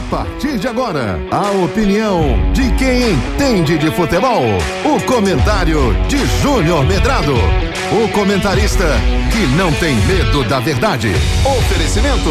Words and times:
A 0.00 0.02
partir 0.04 0.58
de 0.58 0.66
agora, 0.66 1.20
a 1.30 1.50
opinião 1.62 2.22
de 2.54 2.72
quem 2.76 3.12
entende 3.12 3.76
de 3.76 3.90
futebol. 3.90 4.42
O 4.82 4.98
comentário 5.04 5.94
de 6.08 6.16
Júnior 6.40 6.86
Medrado. 6.86 7.34
O 7.92 8.08
comentarista 8.08 8.86
que 9.30 9.46
não 9.58 9.70
tem 9.74 9.94
medo 10.06 10.42
da 10.48 10.58
verdade. 10.58 11.08
Oferecimento. 11.44 12.30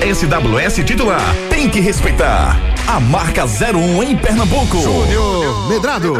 SWS 0.00 0.82
titular. 0.82 1.20
Tem 1.50 1.68
que 1.68 1.78
respeitar. 1.78 2.56
A 2.88 2.98
marca 2.98 3.44
01 3.44 4.02
em 4.02 4.16
Pernambuco. 4.16 4.78
Júnior 4.80 5.68
Medrado. 5.68 6.14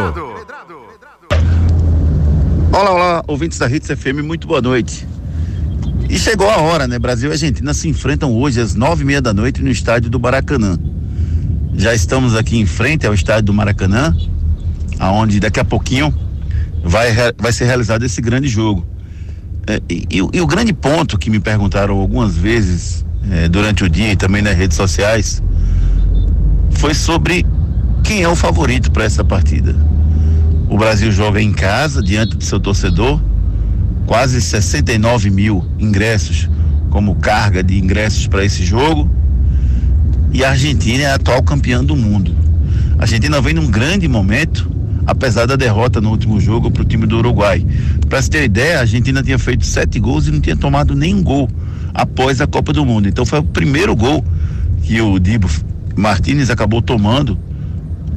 Olá, 2.71 2.91
olá, 2.91 3.23
ouvintes 3.27 3.57
da 3.57 3.67
Hits 3.67 3.87
FM, 3.87 4.21
muito 4.23 4.47
boa 4.47 4.61
noite. 4.61 5.07
E 6.07 6.19
chegou 6.19 6.47
a 6.47 6.57
hora, 6.57 6.87
né? 6.87 6.99
Brasil 6.99 7.31
e 7.31 7.33
Argentina 7.33 7.73
se 7.73 7.89
enfrentam 7.89 8.31
hoje 8.35 8.61
às 8.61 8.75
nove 8.75 9.01
e 9.01 9.05
meia 9.05 9.21
da 9.21 9.33
noite 9.33 9.63
no 9.63 9.71
estádio 9.71 10.07
do 10.07 10.19
Maracanã. 10.19 10.77
Já 11.75 11.93
estamos 11.93 12.35
aqui 12.35 12.57
em 12.57 12.65
frente 12.65 13.07
ao 13.07 13.13
estádio 13.13 13.45
do 13.45 13.53
Maracanã, 13.53 14.15
aonde 14.99 15.39
daqui 15.39 15.59
a 15.59 15.65
pouquinho 15.65 16.13
vai, 16.83 17.11
vai 17.37 17.51
ser 17.51 17.65
realizado 17.65 18.03
esse 18.03 18.21
grande 18.21 18.47
jogo. 18.47 18.85
É, 19.67 19.81
e, 19.89 20.07
e, 20.11 20.41
o 20.41 20.47
grande 20.47 20.73
ponto 20.73 21.17
que 21.17 21.29
me 21.29 21.39
perguntaram 21.39 21.95
algumas 21.97 22.35
vezes 22.35 23.05
é, 23.29 23.47
durante 23.47 23.83
o 23.83 23.89
dia 23.89 24.11
e 24.11 24.15
também 24.15 24.41
nas 24.41 24.57
redes 24.57 24.75
sociais 24.75 25.41
foi 26.71 26.93
sobre 26.93 27.45
quem 28.03 28.23
é 28.23 28.27
o 28.27 28.35
favorito 28.35 28.91
para 28.91 29.03
essa 29.03 29.23
partida. 29.23 29.75
O 30.67 30.77
Brasil 30.77 31.11
joga 31.11 31.41
em 31.41 31.51
casa, 31.51 32.01
diante 32.01 32.35
do 32.35 32.43
seu 32.43 32.59
torcedor, 32.59 33.21
quase 34.07 34.41
69 34.41 35.29
mil 35.29 35.65
ingressos 35.77 36.49
como 36.89 37.15
carga 37.15 37.63
de 37.63 37.77
ingressos 37.77 38.27
para 38.27 38.43
esse 38.43 38.65
jogo. 38.65 39.09
E 40.33 40.43
a 40.43 40.51
Argentina 40.51 41.03
é 41.03 41.11
a 41.11 41.15
atual 41.15 41.43
campeã 41.43 41.83
do 41.83 41.95
mundo. 41.95 42.35
A 42.97 43.03
Argentina 43.03 43.41
vem 43.41 43.53
num 43.53 43.69
grande 43.69 44.07
momento, 44.07 44.69
apesar 45.05 45.45
da 45.45 45.55
derrota 45.55 45.99
no 45.99 46.09
último 46.09 46.39
jogo 46.39 46.71
para 46.71 46.83
o 46.83 46.85
time 46.85 47.05
do 47.05 47.17
Uruguai. 47.17 47.65
Para 48.07 48.21
se 48.21 48.29
ter 48.29 48.43
ideia, 48.43 48.77
a 48.77 48.81
Argentina 48.81 49.21
tinha 49.21 49.37
feito 49.37 49.65
sete 49.65 49.99
gols 49.99 50.27
e 50.27 50.31
não 50.31 50.39
tinha 50.39 50.55
tomado 50.55 50.95
nenhum 50.95 51.21
gol 51.21 51.49
após 51.93 52.39
a 52.39 52.47
Copa 52.47 52.71
do 52.71 52.85
Mundo. 52.85 53.07
Então 53.07 53.25
foi 53.25 53.39
o 53.39 53.43
primeiro 53.43 53.95
gol 53.95 54.23
que 54.83 55.01
o 55.01 55.19
Dibo 55.19 55.49
Martinez 55.95 56.49
acabou 56.49 56.81
tomando 56.81 57.37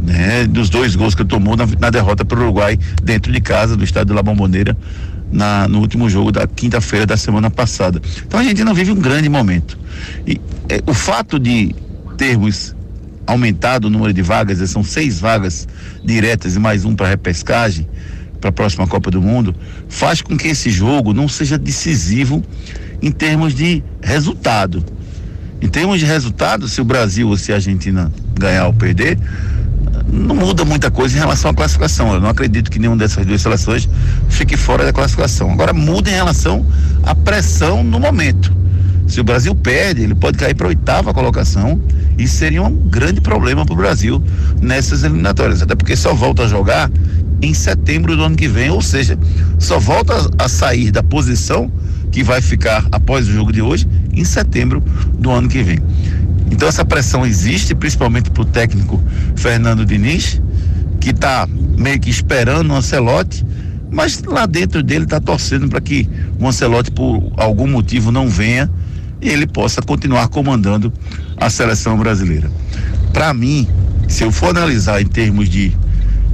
né, 0.00 0.46
dos 0.46 0.68
dois 0.68 0.94
gols 0.94 1.14
que 1.14 1.24
tomou 1.24 1.56
na, 1.56 1.66
na 1.78 1.90
derrota 1.90 2.24
para 2.24 2.38
o 2.38 2.42
Uruguai 2.42 2.78
dentro 3.02 3.32
de 3.32 3.40
casa, 3.40 3.76
do 3.76 3.82
estádio 3.82 4.14
La 4.14 4.22
Bombonera, 4.22 4.76
na, 5.32 5.66
no 5.66 5.80
último 5.80 6.08
jogo 6.08 6.30
da 6.30 6.46
quinta-feira 6.46 7.06
da 7.06 7.16
semana 7.16 7.50
passada. 7.50 8.00
Então 8.26 8.38
a 8.38 8.64
não 8.64 8.74
vive 8.74 8.92
um 8.92 9.00
grande 9.00 9.28
momento. 9.28 9.78
E 10.26 10.40
é, 10.68 10.82
o 10.86 10.94
fato 10.94 11.38
de 11.38 11.74
termos 12.16 12.74
aumentado 13.26 13.86
o 13.86 13.90
número 13.90 14.12
de 14.12 14.22
vagas, 14.22 14.58
são 14.70 14.84
seis 14.84 15.18
vagas 15.18 15.66
diretas 16.04 16.56
e 16.56 16.58
mais 16.58 16.84
um 16.84 16.94
para 16.94 17.08
repescagem 17.08 17.88
para 18.40 18.50
a 18.50 18.52
próxima 18.52 18.86
Copa 18.86 19.10
do 19.10 19.22
Mundo, 19.22 19.54
faz 19.88 20.20
com 20.20 20.36
que 20.36 20.48
esse 20.48 20.70
jogo 20.70 21.14
não 21.14 21.26
seja 21.26 21.56
decisivo 21.56 22.42
em 23.00 23.10
termos 23.10 23.54
de 23.54 23.82
resultado. 24.02 24.84
Em 25.62 25.68
termos 25.68 25.98
de 25.98 26.04
resultado, 26.04 26.68
se 26.68 26.78
o 26.80 26.84
Brasil 26.84 27.28
ou 27.28 27.38
se 27.38 27.52
a 27.52 27.54
Argentina 27.54 28.12
ganhar 28.38 28.66
ou 28.66 28.74
perder, 28.74 29.18
não 30.12 30.36
muda 30.36 30.62
muita 30.62 30.90
coisa 30.90 31.16
em 31.16 31.20
relação 31.20 31.50
à 31.50 31.54
classificação. 31.54 32.12
Eu 32.12 32.20
não 32.20 32.28
acredito 32.28 32.70
que 32.70 32.78
nenhuma 32.78 32.98
dessas 32.98 33.24
duas 33.24 33.40
seleções 33.40 33.88
fique 34.28 34.58
fora 34.58 34.84
da 34.84 34.92
classificação. 34.92 35.50
Agora 35.50 35.72
muda 35.72 36.10
em 36.10 36.14
relação 36.14 36.66
à 37.02 37.14
pressão 37.14 37.82
no 37.82 37.98
momento. 37.98 38.52
Se 39.06 39.20
o 39.20 39.24
Brasil 39.24 39.54
perde, 39.54 40.02
ele 40.02 40.14
pode 40.14 40.36
cair 40.36 40.54
para 40.54 40.66
a 40.66 40.68
oitava 40.68 41.14
colocação 41.14 41.80
e 42.18 42.28
seria 42.28 42.62
um 42.62 42.74
grande 42.74 43.20
problema 43.20 43.64
para 43.64 43.72
o 43.72 43.76
Brasil 43.76 44.22
nessas 44.60 45.02
eliminatórias. 45.02 45.62
Até 45.62 45.74
porque 45.74 45.96
só 45.96 46.14
volta 46.14 46.44
a 46.44 46.48
jogar 46.48 46.90
em 47.42 47.52
setembro 47.52 48.16
do 48.16 48.22
ano 48.22 48.36
que 48.36 48.48
vem, 48.48 48.70
ou 48.70 48.80
seja, 48.80 49.18
só 49.58 49.78
volta 49.78 50.14
a 50.38 50.48
sair 50.48 50.90
da 50.90 51.02
posição 51.02 51.70
que 52.10 52.22
vai 52.22 52.40
ficar 52.40 52.86
após 52.92 53.28
o 53.28 53.32
jogo 53.32 53.52
de 53.52 53.60
hoje 53.60 53.88
em 54.12 54.24
setembro 54.24 54.82
do 55.18 55.30
ano 55.30 55.48
que 55.48 55.62
vem. 55.62 55.78
Então 56.50 56.68
essa 56.68 56.84
pressão 56.84 57.26
existe, 57.26 57.74
principalmente 57.74 58.30
para 58.30 58.42
o 58.42 58.44
técnico 58.44 59.02
Fernando 59.34 59.84
Diniz, 59.84 60.40
que 61.00 61.10
está 61.10 61.48
meio 61.76 61.98
que 61.98 62.08
esperando 62.08 62.70
o 62.70 62.76
Ancelotti, 62.76 63.44
mas 63.90 64.22
lá 64.22 64.46
dentro 64.46 64.82
dele 64.82 65.04
está 65.04 65.20
torcendo 65.20 65.68
para 65.68 65.80
que 65.80 66.08
o 66.38 66.48
Ancelotti, 66.48 66.90
por 66.90 67.32
algum 67.36 67.66
motivo, 67.66 68.10
não 68.10 68.28
venha 68.28 68.70
e 69.24 69.30
ele 69.30 69.46
possa 69.46 69.80
continuar 69.80 70.28
comandando 70.28 70.92
a 71.38 71.48
seleção 71.48 71.96
brasileira. 71.96 72.50
Para 73.10 73.32
mim, 73.32 73.66
se 74.06 74.22
eu 74.22 74.30
for 74.30 74.50
analisar 74.50 75.00
em 75.00 75.06
termos 75.06 75.48
de 75.48 75.74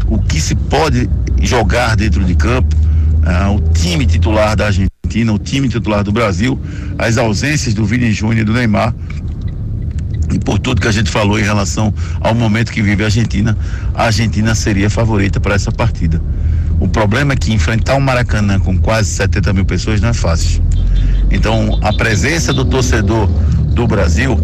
o 0.09 0.19
que 0.19 0.41
se 0.41 0.57
pode 0.57 1.09
jogar 1.41 1.95
dentro 1.95 2.25
de 2.25 2.35
campo, 2.35 2.75
ah, 3.25 3.53
o 3.53 3.61
time 3.73 4.05
titular 4.05 4.57
da 4.57 4.67
Argentina, 4.67 5.33
o 5.33 5.39
time 5.39 5.69
titular 5.69 6.03
do 6.03 6.11
Brasil, 6.11 6.61
as 6.99 7.17
ausências 7.17 7.73
do 7.75 7.85
Vini 7.87 8.11
Júnior 8.13 8.41
e 8.41 8.45
do 8.45 8.53
Neymar, 8.53 8.93
e 10.33 10.39
por 10.41 10.59
tudo 10.59 10.81
que 10.81 10.89
a 10.89 10.93
gente 10.93 11.11
falou 11.11 11.39
em 11.39 11.43
relação 11.43 11.95
ao 12.21 12.35
momento 12.35 12.73
que 12.73 12.83
vive 12.83 13.05
a 13.05 13.07
Argentina, 13.07 13.57
a 13.95 14.05
Argentina 14.05 14.55
seria 14.55 14.91
favorita 14.91 15.39
para 15.39 15.55
essa 15.55 15.71
partida. 15.71 16.21
O 16.81 16.89
problema 16.89 17.35
é 17.35 17.37
que 17.37 17.53
enfrentar 17.53 17.95
o 17.95 18.01
Maracanã 18.01 18.59
com 18.59 18.77
quase 18.79 19.11
70 19.11 19.53
mil 19.53 19.65
pessoas 19.65 20.01
não 20.01 20.09
é 20.09 20.15
fácil. 20.15 20.63
Então, 21.31 21.79
a 21.83 21.93
presença 21.93 22.53
do 22.53 22.65
torcedor 22.65 23.27
do 23.75 23.87
Brasil 23.87 24.39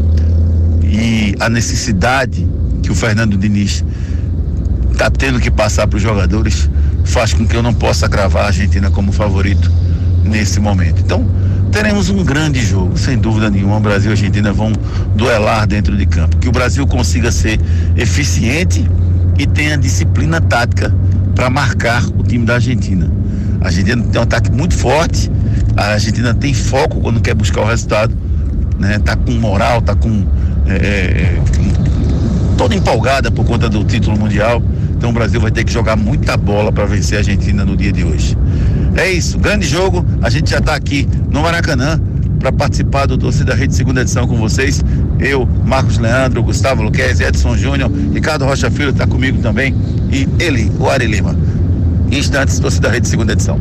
e 0.82 1.34
a 1.40 1.48
necessidade 1.48 2.46
que 2.82 2.90
o 2.90 2.94
Fernando 2.94 3.36
Diniz 3.36 3.84
está 4.92 5.10
tendo 5.10 5.40
que 5.40 5.50
passar 5.50 5.86
para 5.86 5.96
os 5.96 6.02
jogadores 6.02 6.70
faz 7.04 7.32
com 7.34 7.46
que 7.46 7.56
eu 7.56 7.62
não 7.62 7.74
possa 7.74 8.08
gravar 8.08 8.42
a 8.42 8.46
Argentina 8.46 8.90
como 8.90 9.12
favorito 9.12 9.70
nesse 10.24 10.60
momento. 10.60 11.00
Então, 11.04 11.26
teremos 11.70 12.08
um 12.08 12.24
grande 12.24 12.64
jogo, 12.64 12.96
sem 12.96 13.18
dúvida 13.18 13.50
nenhuma. 13.50 13.76
O 13.76 13.80
Brasil 13.80 14.10
e 14.10 14.12
a 14.12 14.16
Argentina 14.16 14.52
vão 14.52 14.72
duelar 15.14 15.66
dentro 15.66 15.96
de 15.96 16.06
campo. 16.06 16.36
Que 16.38 16.48
o 16.48 16.52
Brasil 16.52 16.86
consiga 16.86 17.30
ser 17.30 17.60
eficiente 17.96 18.88
e 19.38 19.46
tenha 19.46 19.76
disciplina 19.76 20.40
tática 20.40 20.94
para 21.34 21.50
marcar 21.50 22.04
o 22.18 22.22
time 22.22 22.44
da 22.44 22.54
Argentina. 22.54 23.10
A 23.60 23.66
Argentina 23.66 24.02
tem 24.02 24.20
um 24.20 24.24
ataque 24.24 24.50
muito 24.50 24.74
forte, 24.74 25.30
a 25.76 25.92
Argentina 25.92 26.34
tem 26.34 26.54
foco 26.54 27.00
quando 27.00 27.20
quer 27.20 27.34
buscar 27.34 27.60
o 27.60 27.66
resultado, 27.66 28.16
né? 28.78 28.98
Tá 28.98 29.14
com 29.16 29.32
moral, 29.32 29.82
tá 29.82 29.94
com 29.94 30.26
é, 30.66 30.75
é 30.75 31.41
toda 32.56 32.75
empolgada 32.75 33.31
por 33.31 33.44
conta 33.44 33.69
do 33.69 33.84
título 33.84 34.19
mundial. 34.19 34.62
Então 34.97 35.10
o 35.10 35.12
Brasil 35.12 35.41
vai 35.41 35.50
ter 35.50 35.62
que 35.65 35.72
jogar 35.72 35.94
muita 35.94 36.36
bola 36.36 36.72
para 36.72 36.86
vencer 36.86 37.19
a 37.19 37.20
Argentina 37.20 37.65
no 37.65 37.76
dia 37.76 37.92
de 37.92 38.03
hoje. 38.03 38.36
É 38.97 39.10
isso, 39.10 39.38
grande 39.38 39.66
jogo. 39.66 40.04
A 40.22 40.31
gente 40.31 40.50
já 40.50 40.59
está 40.59 40.75
aqui 40.75 41.06
no 41.31 41.42
Maracanã 41.42 42.00
para 42.38 42.50
participar 42.50 43.06
do 43.06 43.19
Torcida 43.19 43.54
Rede 43.54 43.75
segunda 43.75 44.00
edição 44.00 44.26
com 44.26 44.36
vocês. 44.36 44.82
Eu, 45.19 45.47
Marcos 45.65 45.98
Leandro, 45.98 46.42
Gustavo 46.42 46.82
Luquez, 46.82 47.20
Edson 47.20 47.56
Júnior, 47.56 47.91
Ricardo 48.12 48.44
Rocha 48.47 48.70
Filho 48.70 48.91
está 48.91 49.06
comigo 49.06 49.38
também 49.42 49.75
e 50.10 50.26
ele, 50.42 50.72
o 50.78 50.88
Ari 50.88 51.06
Lima. 51.06 51.36
Instantes, 52.10 52.59
Torcida 52.59 52.88
Rede 52.88 53.06
segunda 53.09 53.32
edição. 53.32 53.60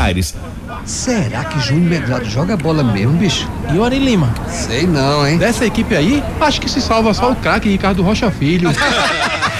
Será 0.85 1.43
que 1.45 1.59
Júnior 1.59 1.89
Medrado 1.89 2.25
joga 2.25 2.57
bola 2.57 2.83
mesmo, 2.83 3.13
bicho? 3.13 3.47
E 3.73 3.77
o 3.77 3.83
Ari 3.83 3.99
Lima? 3.99 4.33
Sei 4.47 4.87
não, 4.87 5.27
hein? 5.27 5.37
Dessa 5.37 5.65
equipe 5.65 5.95
aí, 5.95 6.23
acho 6.39 6.59
que 6.59 6.69
se 6.69 6.81
salva 6.81 7.13
só 7.13 7.31
o 7.31 7.35
craque 7.35 7.69
Ricardo 7.69 8.01
Rocha 8.01 8.31
Filho. 8.31 8.69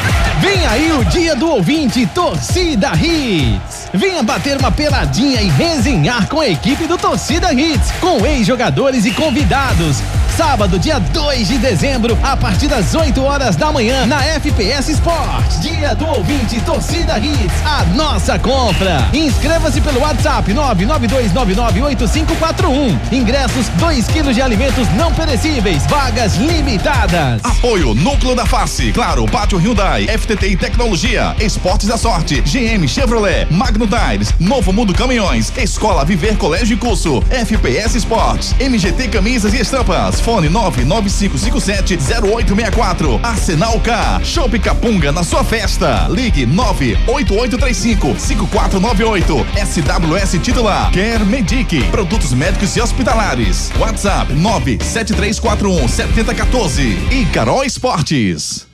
Vem 0.41 0.65
aí 0.65 0.91
o 0.91 1.05
dia 1.05 1.35
do 1.35 1.49
ouvinte 1.51 2.05
Torcida 2.07 2.91
Hits. 2.95 3.89
Venha 3.93 4.23
bater 4.23 4.57
uma 4.57 4.71
peladinha 4.71 5.39
e 5.41 5.49
resenhar 5.49 6.27
com 6.27 6.39
a 6.39 6.47
equipe 6.47 6.87
do 6.87 6.97
Torcida 6.97 7.53
Hits, 7.53 7.91
com 8.01 8.25
ex-jogadores 8.25 9.05
e 9.05 9.11
convidados. 9.11 9.97
Sábado, 10.35 10.79
dia 10.79 10.97
2 10.97 11.47
de 11.49 11.57
dezembro, 11.57 12.17
a 12.23 12.37
partir 12.37 12.67
das 12.67 12.95
8 12.95 13.21
horas 13.21 13.57
da 13.57 13.69
manhã, 13.71 14.05
na 14.07 14.23
FPS 14.23 14.89
Sports. 14.93 15.59
Dia 15.61 15.93
do 15.93 16.07
ouvinte 16.07 16.59
Torcida 16.61 17.19
Hits, 17.19 17.53
a 17.65 17.83
nossa 17.95 18.39
compra. 18.39 19.09
Inscreva-se 19.13 19.81
pelo 19.81 19.99
WhatsApp 19.99 20.51
992998541. 20.53 22.97
Ingressos 23.11 23.67
2 23.77 24.07
quilos 24.07 24.33
de 24.33 24.41
alimentos 24.41 24.87
não 24.93 25.13
perecíveis, 25.13 25.85
vagas 25.85 26.37
limitadas. 26.37 27.41
Apoio 27.43 27.93
Núcleo 27.93 28.33
da 28.33 28.45
Face, 28.45 28.91
Claro, 28.93 29.25
Pátio 29.27 29.59
Hyundai, 29.59 30.07
FTT 30.31 30.57
Tecnologia, 30.57 31.35
Esportes 31.41 31.89
da 31.89 31.97
Sorte, 31.97 32.41
GM 32.41 32.87
Chevrolet, 32.87 33.51
Magno 33.51 33.85
Tires, 33.85 34.33
Novo 34.39 34.71
Mundo 34.71 34.93
Caminhões, 34.93 35.51
Escola 35.57 36.05
Viver 36.05 36.37
Colégio 36.37 36.75
e 36.75 36.77
Curso, 36.77 37.21
FPS 37.29 37.95
Sports, 37.95 38.55
MGT 38.57 39.09
Camisas 39.09 39.53
e 39.53 39.59
Estampas, 39.59 40.21
fone 40.21 40.49
995570864, 40.49 43.19
Arsenal 43.21 43.77
K, 43.81 44.21
Shop 44.23 44.57
Capunga 44.57 45.11
na 45.11 45.23
sua 45.23 45.43
festa, 45.43 46.07
ligue 46.07 46.47
988355498, 46.47 49.45
SWS 49.65 50.39
titular, 50.41 50.89
Quer 50.91 51.25
Medic, 51.25 51.83
produtos 51.91 52.31
médicos 52.31 52.73
e 52.77 52.81
hospitalares, 52.81 53.69
WhatsApp 53.77 54.33
973417014 54.33 57.11
e 57.11 57.25
Carol 57.33 57.65
Esportes. 57.65 58.65